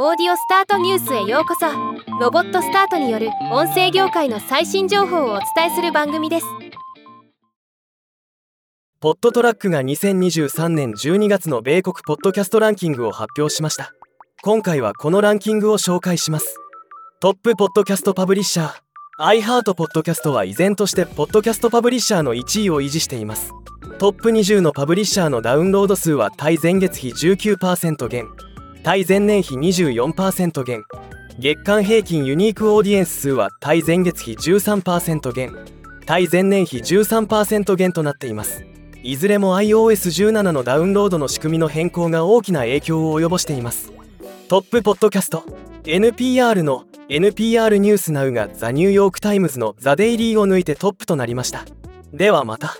[0.00, 1.66] オーディオスタートニュースへようこそ。
[2.20, 6.46] ロボットスタートによる音声業界の最新情報をお伝えする番組です。
[9.00, 13.92] ポットトラックが2023年12月の米国ポッドキャストランキングを発表しました。
[14.42, 16.58] 今回はこのランキングを紹介します。
[17.18, 19.40] トップポッドキャストパブリッシャー。
[19.40, 23.52] iHeart ポッドキャストは依然としてポッドキャストパブリッシャーの1位を維持しています。
[23.98, 28.28] トップ20のパブリッシャーのダウンロード数は対前月比19%減。
[28.88, 30.82] 対前年比24%減。
[31.38, 35.54] 月間平均ユニークオーディエンス数は対前月比13%減。
[36.06, 38.64] 対前年比13%減となっています。
[39.02, 43.92] いずれも iOS17 のダウンロードの仕組みの変更が大きな影響を及ぼしています。
[44.48, 45.44] トップポッドキャスト。
[45.84, 51.66] NPR の NPR ニュースナウがザ・ニューヨーク・タイムズのザ・デイリーを抜いてトップとなりました。
[52.14, 52.78] ではまた。